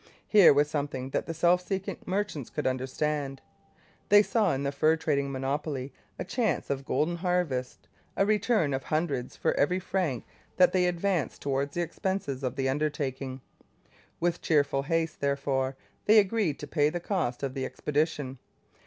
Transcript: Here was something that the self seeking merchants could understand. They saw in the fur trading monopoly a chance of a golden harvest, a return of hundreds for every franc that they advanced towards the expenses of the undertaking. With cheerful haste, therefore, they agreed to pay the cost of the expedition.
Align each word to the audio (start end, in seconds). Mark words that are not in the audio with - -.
Here 0.27 0.51
was 0.51 0.67
something 0.67 1.11
that 1.11 1.27
the 1.27 1.33
self 1.35 1.61
seeking 1.61 1.97
merchants 2.07 2.49
could 2.49 2.65
understand. 2.65 3.39
They 4.09 4.23
saw 4.23 4.51
in 4.51 4.63
the 4.63 4.71
fur 4.71 4.95
trading 4.95 5.31
monopoly 5.31 5.93
a 6.17 6.25
chance 6.25 6.71
of 6.71 6.79
a 6.79 6.83
golden 6.83 7.17
harvest, 7.17 7.87
a 8.17 8.25
return 8.25 8.73
of 8.73 8.85
hundreds 8.85 9.35
for 9.35 9.53
every 9.53 9.77
franc 9.79 10.25
that 10.57 10.73
they 10.73 10.87
advanced 10.87 11.43
towards 11.43 11.75
the 11.75 11.81
expenses 11.81 12.41
of 12.41 12.55
the 12.55 12.67
undertaking. 12.67 13.41
With 14.19 14.41
cheerful 14.41 14.81
haste, 14.81 15.21
therefore, 15.21 15.75
they 16.05 16.17
agreed 16.17 16.57
to 16.61 16.65
pay 16.67 16.89
the 16.89 16.99
cost 16.99 17.43
of 17.43 17.53
the 17.53 17.63
expedition. 17.63 18.39